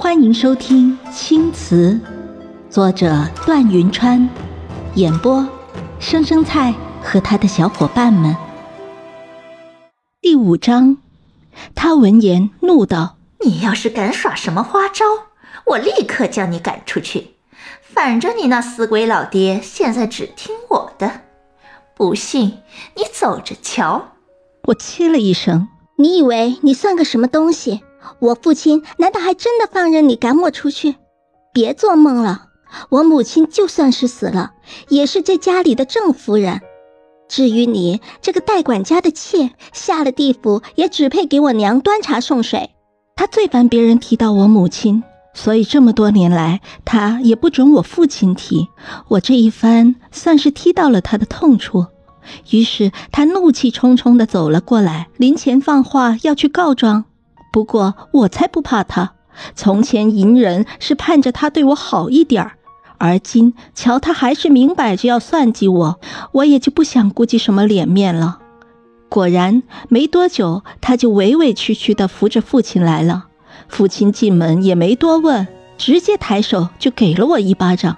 [0.00, 1.94] 欢迎收听《青瓷》，
[2.70, 4.30] 作者段云川，
[4.94, 5.44] 演播
[5.98, 8.36] 生生菜和他的小伙伴们。
[10.20, 10.98] 第五章，
[11.74, 15.04] 他闻言怒道：“你要是敢耍什么花招，
[15.66, 17.34] 我立刻将你赶出去。
[17.82, 21.22] 反正你那死鬼老爹现在只听我的，
[21.96, 22.58] 不信
[22.94, 24.12] 你走着瞧。”
[24.68, 25.66] 我切了一声
[25.98, 27.80] ：“你以为你算个什么东西？”
[28.20, 30.96] 我父亲难道还真的放任你赶我出去？
[31.52, 32.46] 别做梦了！
[32.90, 34.52] 我母亲就算是死了，
[34.88, 36.60] 也是这家里的正夫人。
[37.28, 42.70] 至于你这个代管家的妾，下了地府也只配给我娘端茶送水。
[43.16, 45.02] 他最烦别人提到我母亲，
[45.34, 48.68] 所以这么多年来，他也不准我父亲提。
[49.08, 51.86] 我这一番算是踢到了他的痛处，
[52.50, 57.06] 于是他怒气冲冲地走了过来，临前放话要去告状。
[57.50, 59.12] 不过我才不怕他，
[59.54, 62.52] 从前隐忍是盼着他对我好一点儿，
[62.98, 66.00] 而今瞧他还是明摆着要算计我，
[66.32, 68.40] 我也就不想顾及什么脸面了。
[69.08, 73.26] 果然没多久，他就委委屈屈地扶着父亲来了。
[73.68, 77.96] 父亲进门也没多问，直接抬手就给了我一巴掌。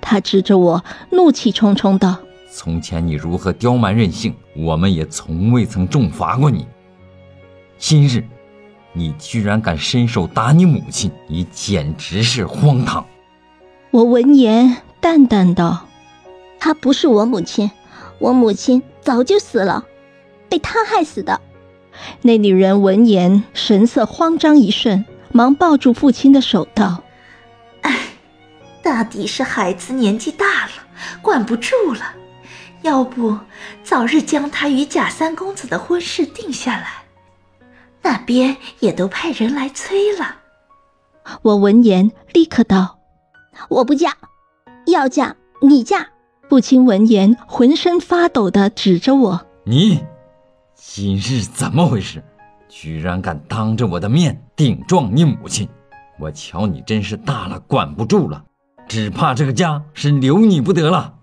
[0.00, 2.18] 他指着我，怒气冲冲道
[2.52, 6.66] ：“从前你如何刁蛮任性，我们也从未曾重罚过你。
[7.78, 8.22] 今日。”
[8.96, 13.04] 你居然敢伸手打你母亲，你简直是荒唐！
[13.90, 15.86] 我闻言淡淡道
[16.58, 17.70] ：“她不是我母亲，
[18.18, 19.84] 我母亲早就死了，
[20.48, 21.42] 被她害死的。”
[22.22, 27.02] 那女人闻言神色慌张一瞬，忙抱住父亲的手道
[27.82, 27.98] ：“哎，
[28.82, 30.70] 大抵是孩子年纪大了，
[31.20, 32.14] 管不住了，
[32.80, 33.38] 要不
[33.84, 36.86] 早日将他与贾三公子的婚事定下来。”
[38.06, 40.36] 那边也都派人来催了。
[41.42, 43.00] 我闻言立刻道
[43.68, 44.12] ：“我不嫁，
[44.86, 46.06] 要嫁你嫁。”
[46.48, 50.04] 父亲闻言浑身发抖的指着我：“你
[50.76, 52.22] 今日怎么回事？
[52.68, 55.68] 居然敢当着我的面顶撞你母亲！
[56.20, 58.44] 我瞧你真是大了管不住了，
[58.86, 61.14] 只怕这个家是留你不得了。”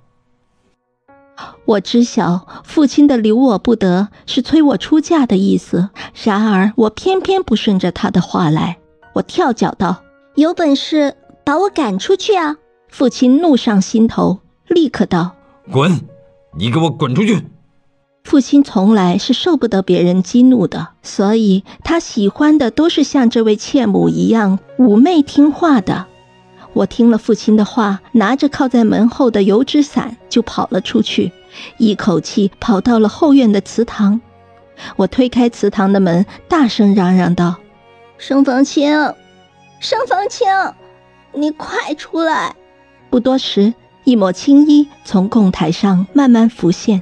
[1.65, 5.89] 我知晓父亲的留我不得是催我出嫁的意思，
[6.23, 8.77] 然而我偏偏不顺着他的话来。
[9.13, 10.01] 我跳脚道
[10.35, 11.15] ：“有本事
[11.45, 12.57] 把我赶出去啊！”
[12.89, 15.31] 父亲怒上心头，立刻道
[15.71, 16.01] ：“滚！
[16.57, 17.45] 你给我滚出去！”
[18.23, 26.07] 父亲从来是受不得别人激怒的，所以他喜欢的都是像这位妾母一样妩媚听话的。
[26.73, 31.31] 我听了父亲的话，拿着靠在门后的油纸伞就跑了出去，
[31.77, 34.21] 一口气跑到了后院的祠堂。
[34.95, 37.57] 我推开祠堂的门，大声嚷嚷道
[38.17, 38.91] ：“盛逢清，
[39.79, 40.47] 盛逢清，
[41.33, 42.55] 你快出来！”
[43.09, 47.01] 不多时，一抹青衣从供台上慢慢浮现。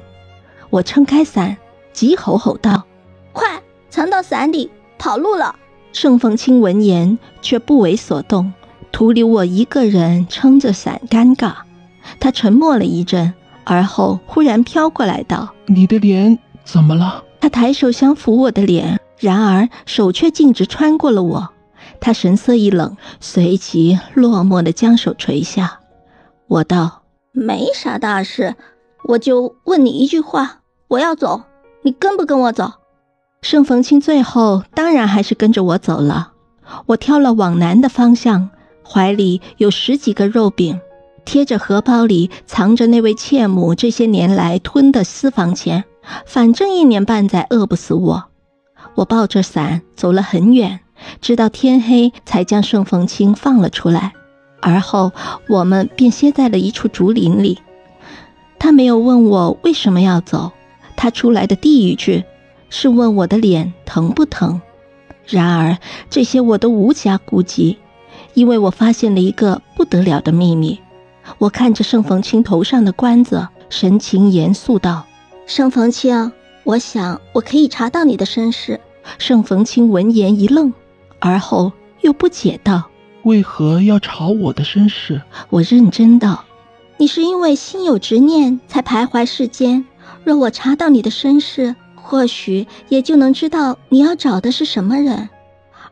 [0.68, 1.56] 我撑开伞，
[1.92, 2.84] 急吼吼道
[3.32, 5.56] ：“快藏到伞里，跑路了！”
[5.92, 8.52] 盛逢清闻言却不为所动。
[8.90, 11.54] 徒留我一个人撑着伞，尴尬。
[12.20, 13.32] 他沉默了一阵，
[13.64, 21.48] 而后忽然飘过来道：“你的脸怎么了？”他抬手想抚我的脸，然而手却径直穿过了我。
[22.00, 25.80] 他神色一冷，随即落寞地将手垂下。
[26.48, 27.02] 我道
[27.32, 28.54] ：“没啥大事，
[29.08, 31.42] 我就问你一句话，我要走，
[31.82, 32.72] 你跟不跟我走？”
[33.42, 36.32] 盛逢清最后当然还是跟着我走了。
[36.86, 38.50] 我挑了往南的方向。
[38.84, 40.78] 怀里有十几个肉饼，
[41.24, 45.84] 贴着荷包里藏着那位妾母这些年来吞的私房钱，
[46.26, 48.24] 反正一年半载饿不死我。
[48.94, 50.80] 我抱着伞走了很远，
[51.20, 54.12] 直到天黑才将盛逢清放了出来。
[54.60, 55.12] 而后
[55.48, 57.58] 我们便歇在了一处竹林里。
[58.58, 60.52] 他没有问我为什么要走，
[60.96, 62.24] 他出来的第一句
[62.70, 64.60] 是问我的脸疼不疼。
[65.26, 65.78] 然而
[66.10, 67.78] 这些我都无暇顾及。
[68.34, 70.80] 因为我发现了一个不得了的秘密，
[71.38, 75.06] 我看着盛逢清头上的冠子，神情严肃道
[75.46, 76.32] ：“盛逢清，
[76.64, 78.80] 我想我可以查到你的身世。”
[79.18, 80.72] 盛逢清闻言一愣，
[81.18, 82.84] 而后又不解道
[83.24, 85.20] ：“为何要查我的身世？”
[85.50, 86.44] 我认真道
[86.98, 89.84] ：“你是因为心有执念才徘徊世间，
[90.22, 95.28] 若我查到你的身世，或许也就能知道你要找的是什么人。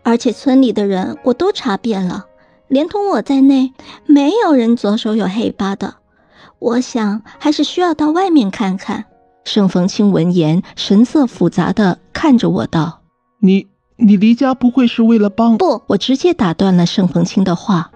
[0.03, 2.27] 而且村里的人我都查遍了。”
[2.71, 3.73] 连同我在内，
[4.07, 5.97] 没有人左手有黑疤的。
[6.61, 9.07] 我想还是需要到外面看看。
[9.45, 13.01] 盛逢清闻言，神色复杂的看着我道
[13.43, 15.59] ：“你你离家不会是为了帮……
[15.59, 17.91] 不，我直接打断了盛逢清的话。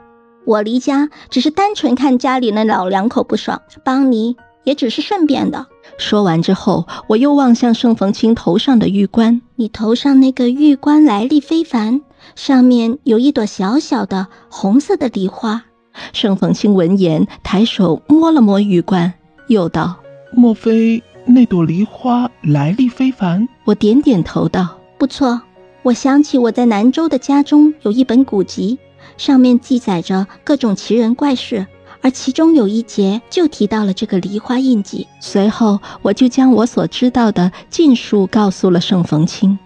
[0.45, 5.67] 我离家只是单纯看家里那老两口不爽，帮你也只是顺便的。
[5.99, 9.41] 说完之后，我又望向盛逢清头上的玉冠。
[9.55, 12.01] 你头上那个玉冠来历非凡，
[12.35, 15.65] 上面有一朵小小的红色的梨花。
[16.13, 19.15] 盛逢清闻言，抬手摸了摸玉冠，
[19.49, 19.97] 又道
[20.35, 25.41] ：“莫非那朵梨花来历非凡？”我点点头道：“不错。
[25.83, 28.79] 我想起我在南州的家中有一本古籍。”
[29.17, 31.67] 上面记载着各种奇人怪事，
[32.01, 35.07] 而其中有一节就提到了这个梨花印记。
[35.21, 39.57] 随后，我就将我所知道的尽数告诉了盛逢清。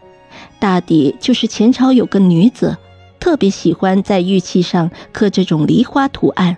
[0.59, 2.77] 大抵就是前朝有个女子，
[3.21, 6.57] 特别喜欢在玉器上刻这种梨花图案。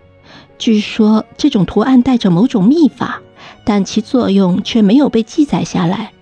[0.58, 3.22] 据说这种图案带着某种秘法，
[3.64, 6.12] 但其作用却没有被记载下来，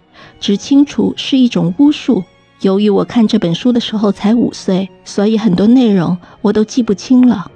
[0.41, 2.25] 只清楚是一种巫术。
[2.61, 7.51] 由于我看这本书的时候才五岁，所以很多内容我都记不清了。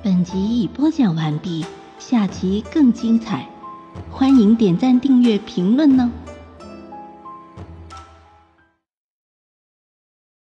[0.00, 1.64] 本集已播讲完毕，
[1.98, 3.48] 下集更精彩，
[4.10, 6.10] 欢迎点赞、订阅、评论呢。